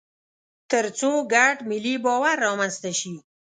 [0.71, 3.13] تر څو ګډ ملي باور رامنځته شي.